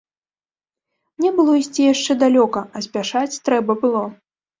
Мне 1.19 1.29
было 1.37 1.53
ісці 1.61 1.85
яшчэ 1.93 2.11
далёка, 2.23 2.63
а 2.79 2.83
спяшаць 2.87 3.41
трэба 3.51 3.77
было. 3.85 4.03